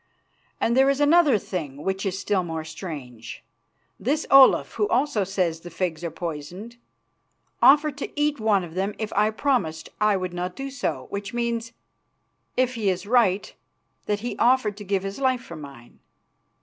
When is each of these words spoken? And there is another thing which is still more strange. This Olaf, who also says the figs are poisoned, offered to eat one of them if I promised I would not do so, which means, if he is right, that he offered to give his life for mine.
And 0.59 0.75
there 0.75 0.89
is 0.89 0.99
another 0.99 1.37
thing 1.37 1.83
which 1.83 2.07
is 2.07 2.17
still 2.17 2.43
more 2.43 2.63
strange. 2.63 3.43
This 3.99 4.25
Olaf, 4.31 4.71
who 4.73 4.87
also 4.87 5.23
says 5.23 5.59
the 5.59 5.69
figs 5.69 6.03
are 6.03 6.09
poisoned, 6.09 6.77
offered 7.61 7.99
to 7.99 8.11
eat 8.19 8.39
one 8.39 8.63
of 8.63 8.73
them 8.73 8.95
if 8.97 9.13
I 9.13 9.29
promised 9.29 9.89
I 10.01 10.17
would 10.17 10.33
not 10.33 10.55
do 10.55 10.71
so, 10.71 11.05
which 11.11 11.35
means, 11.35 11.73
if 12.57 12.73
he 12.73 12.89
is 12.89 13.05
right, 13.05 13.53
that 14.07 14.21
he 14.21 14.35
offered 14.39 14.75
to 14.77 14.83
give 14.83 15.03
his 15.03 15.19
life 15.19 15.43
for 15.43 15.55
mine. 15.55 15.99